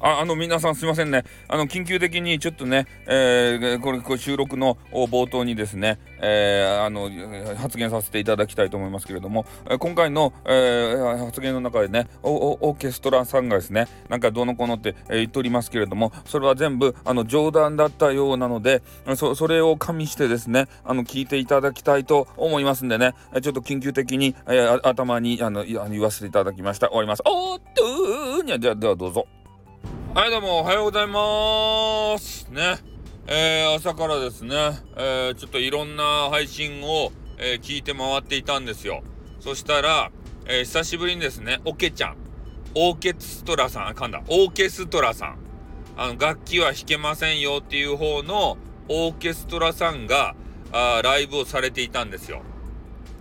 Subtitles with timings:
[0.00, 1.24] あ、あの、皆さんすいませんね。
[1.48, 7.10] あの、緊急的にちょっとね、えー、これ、これ収録の冒頭にですね、えー、あの、
[7.56, 9.44] 発言させていただきたいと思いますけれども、
[9.78, 18.82] 今回の、えー、発言の中でねオ、ーケストラさんがですね、なんかどうのこうのって、え、言っておりますけれども、それは全部、あの、冗談だったようなので、
[19.16, 26.88] そ、それを加味してですね、あの、聞いていただきたいと思いますんでね、ちょっと緊急的に、えー、頭に、あの、言わせていただきました。
[26.88, 27.22] 終わります。
[27.26, 29.26] おっとーにゃ、じゃあ、ではどうぞ。
[30.14, 32.46] はいどうもおはようございます。
[32.48, 32.76] ね。
[33.26, 34.54] えー、朝からですね、
[34.96, 39.02] えー、ちょっといろんな配信を、えー、聞いて回っていたんですよ。
[39.40, 40.12] そしたら、
[40.46, 42.16] え久しぶりにですねオケちゃん。
[42.76, 44.22] オーケストラさん噛んだ。
[44.28, 45.38] オーケストラさん。
[45.96, 48.56] あの楽器は弾けませんよっていう方の
[48.88, 50.36] オーケストラさんが
[50.70, 52.42] あライブをされていたんですよ。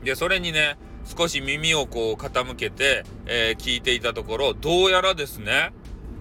[0.03, 5.73] でそれにね少し耳をこう傾けて、え聞いていたところどうやらですね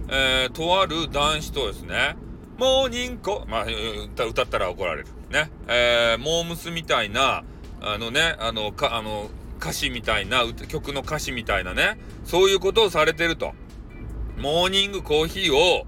[0.09, 2.17] えー、とある男子とですね、
[2.59, 5.09] モーニングまあ、歌歌ったら怒られる。
[5.31, 5.51] ね。
[5.69, 7.45] えー、モームスみたいな、
[7.81, 13.55] あのね、あの、か、あの、歌詞みたいな、曲の歌詞みたいなね、そういうことをされてると。
[14.39, 15.87] モーニングコーヒーを、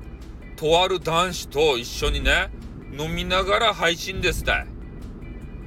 [0.57, 2.51] とある男子と一緒にね、
[2.97, 4.67] 飲みながら配信ですたい。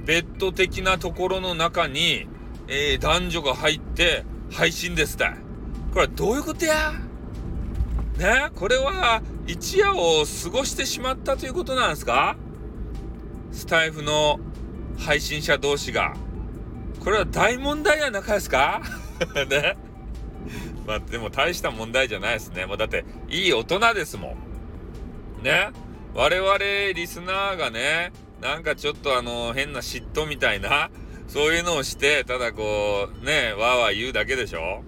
[0.06, 2.28] ベッド的なところの中に、
[2.70, 5.38] えー、男女が入って配信ですたい。
[5.92, 6.94] これはどういうことや？
[8.18, 12.36] ねこれは一夜を過ごしてしまったということなんですか？
[13.52, 14.40] スタイフの
[14.98, 16.16] 配信者同士が。
[17.00, 18.82] これは大問題やなかですか？
[19.50, 19.78] ね。
[20.86, 22.66] まあでも大した問題じゃないですね。
[22.66, 24.36] もうだっていい大人ですも
[25.42, 25.44] ん。
[25.44, 25.70] ね。
[26.14, 26.58] 我々
[26.96, 30.90] リスナーがね、なんかちょっとあの変な嫉妬みたいな、
[31.28, 34.84] そういうのをして、ただこう、ね、わーわー言うだけでしょ？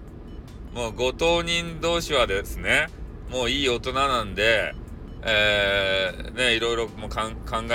[0.74, 2.88] もうご当人同士はですね、
[3.30, 4.74] もういい大人なんで、
[5.22, 7.24] えー、ね、いろいろもう考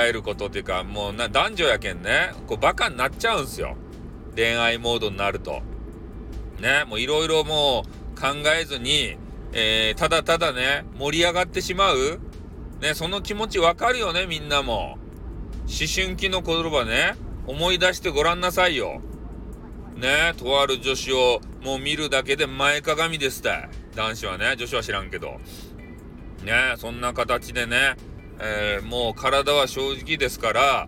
[0.05, 3.75] えることっていうか、もうな男女やけんね、こうバカになっちゃうんすよ。
[4.35, 5.61] 恋愛モードになると。
[6.59, 8.27] ね、もういろいろもう考
[8.59, 9.17] えずに、
[9.53, 12.19] えー、ただただね、盛り上がってしまう。
[12.81, 14.97] ね、その気持ちわかるよね、みんなも。
[15.67, 17.15] 思春期の言葉ね、
[17.47, 19.01] 思い出してごらんなさいよ。
[19.95, 23.84] ね、とある女子をもう見るだけで前かがみですって。
[23.95, 25.39] 男子はね、女子は知らんけど。
[26.43, 27.95] ね、そんな形でね、
[28.39, 30.87] えー、もう体は正直ですから、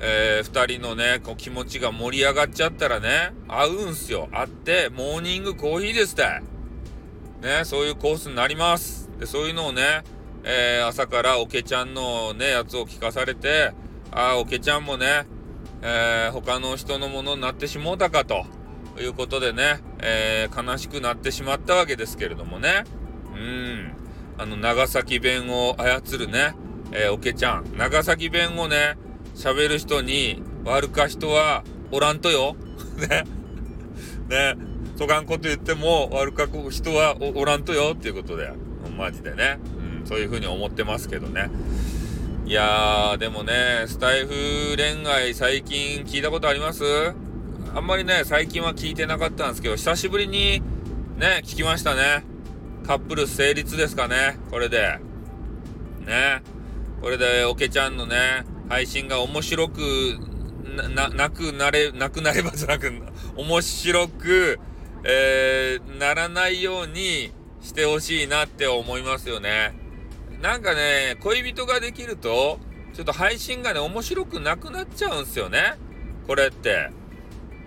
[0.00, 4.28] えー、2人のね、こう気持ちが盛り上がっちゃったらね、合うんすよ。
[4.32, 6.42] 会って、モーニングコーヒーですって。
[7.40, 9.08] ね、そういうコースになります。
[9.18, 10.02] で、そういうのをね、
[10.44, 13.72] えー、朝からおけちゃんのね、やつを聞かされて、
[14.10, 15.26] ああ、おけちゃんもね、
[15.82, 18.44] えー、他の人のものになってしもうたかと。
[18.96, 22.84] ということでね、えー、悲しくなってしまったわけですけれどもね。
[23.34, 23.92] うん。
[24.38, 26.54] あの、長崎弁を操るね、
[26.92, 27.76] えー、おけちゃん。
[27.76, 28.96] 長崎弁をね、
[29.34, 32.56] 喋る人に悪か人はおらんとよ。
[32.98, 33.24] ね。
[34.28, 34.56] ね。
[34.96, 38.52] そがんこと言っても悪か人はおらんとよっていうことで。
[38.96, 39.58] マジでね。
[40.00, 41.50] うん、そういうふうに思ってますけどね。
[42.44, 44.28] いやー、でもね、スタイフ
[44.76, 46.82] 恋愛最近聞いたことあります？
[47.74, 50.60] あんまりね、最近は聞いてなかったんですけど、久しぶりに
[51.16, 52.22] ね、聞きましたね。
[52.86, 54.98] カップル成立ですかね、これで。
[56.04, 56.42] ね。
[57.00, 59.80] これで、おけちゃんのね、配信が面白く
[60.94, 62.92] な、なくなれ、なくなればじゃなく、
[63.36, 64.60] 面白く、
[65.04, 67.32] えー、ならないように
[67.62, 69.72] してほしいなって思いますよね。
[70.42, 72.60] なんかね、恋人ができると、
[72.92, 75.76] ちょっと配信がね、面白くなくなっちゃうんすよね。
[76.26, 76.90] これって。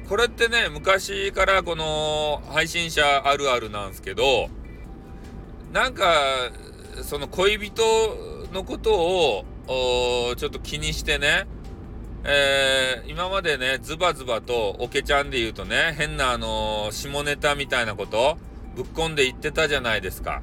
[0.07, 4.49] これってね、昔からこの配信者あるあるなんですけど、
[5.73, 6.15] なんか、
[7.01, 7.83] その恋人
[8.53, 9.45] のことを、
[10.37, 11.47] ちょっと気にしてね、
[12.23, 18.37] えー、今までね、ズバズバと、オケちゃんで言うとね、変なあの、下ネタみたいなこと、
[18.75, 20.41] ぶっ込んで言ってたじゃないですか。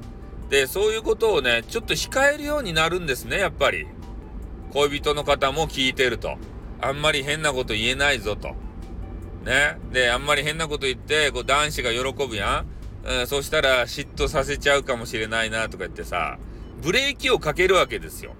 [0.49, 3.87] で、そういうことをね、ちょっと控えるようになるんですね、やっぱり。
[4.71, 6.37] 恋人の方も聞いてると。
[6.81, 8.55] あんまり変なこと言えないぞと。
[9.43, 9.77] ね。
[9.91, 12.65] で、あんまり変なこと言って、こう男子が喜ぶや
[13.05, 13.19] ん。
[13.21, 16.39] うん、そしたら嫉妬させちゃうかもしれないなとか言ってさ、
[16.81, 18.33] ブレーキをかけるわけですよ。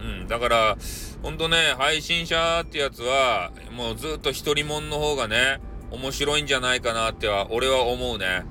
[0.00, 0.76] うん、だから、
[1.22, 5.60] ほんとね、配信者ってやつは、もうずっと一人もの方がね、
[5.92, 8.42] 面白いんじゃないかなっては、俺は思うね。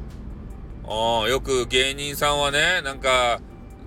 [0.88, 3.42] あよく芸人さんはね、なんか、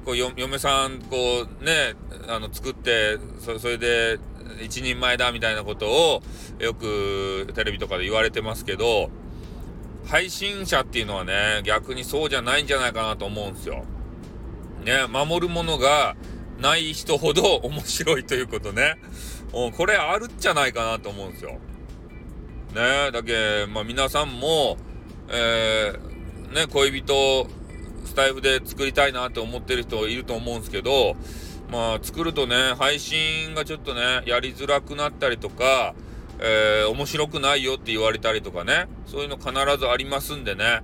[0.05, 1.95] こう、嫁さん、こう、ね、
[2.29, 4.19] あの、作って、そそれで、
[4.61, 6.23] 一人前だみたいなことを
[6.59, 9.11] よくテレビとかで言われてますけど、
[10.07, 13.85] 配信者っていうのはね、逆にそうじゃないんじゃないかなと思うんですよ。
[14.85, 16.15] ね、守るものが
[16.61, 18.97] ない人ほど面白いということね。
[19.55, 21.59] うんこれあるんじゃないかなと思うんですよ。
[22.75, 24.77] ねだけ、まあ皆さんも、
[25.29, 27.47] えー、ね、恋人、
[28.05, 31.17] スタイフで作りたいなって思ってる人いると思うんですけど、
[31.75, 35.97] まあ作るとね、配信がちょっとね、やりづらくなったりとか、
[36.39, 40.83] えー、面白くないよって言われたりとかね、そういうの必ずありますんでね、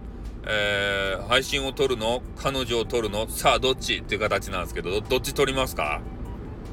[0.48, 2.22] えー、配信を撮るの？
[2.36, 3.28] 彼女を撮るの？
[3.28, 3.98] さあどっち？
[3.98, 6.00] っていう形なんですけどどっち撮りますか？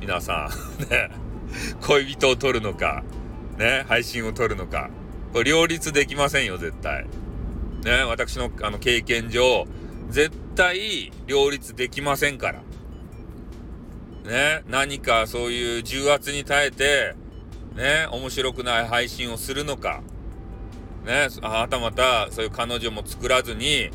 [0.01, 0.49] 皆さ
[0.79, 0.83] ん。
[0.89, 1.11] ね。
[1.85, 3.03] 恋人を撮るのか。
[3.59, 3.85] ね。
[3.87, 4.89] 配信を撮るのか。
[5.31, 7.05] これ両立できませんよ絶対。
[7.83, 8.03] ね。
[8.03, 9.67] 私のあの経験上
[10.09, 12.63] 絶対両立できませんから。
[14.25, 17.15] ね何かそういう重圧に耐えて
[17.75, 20.01] ね面白くない配信をするのか。
[21.05, 23.89] ね、はたまたそういう彼女も作らずに、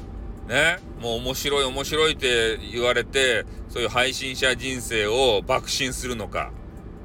[0.48, 6.52] ね、もう面白い面白いって言われて、そういう配信者人生を爆心するのか、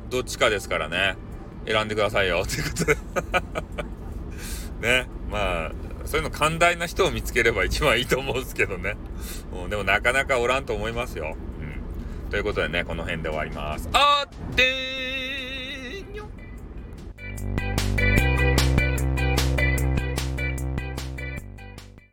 [0.10, 1.18] どっちかですからね、
[1.68, 2.98] 選んでくださいよ、ということで。
[5.04, 5.72] ね、まあ、
[6.06, 8.96] そういうの寛大な人を見つければ一番いいと思うんですけどね。
[9.54, 11.36] うん、でもなかなかおらんと思いますよ。
[12.30, 13.90] ということでね、この辺で終わります。
[13.94, 15.07] あってー